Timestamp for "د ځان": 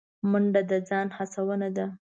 0.69-1.07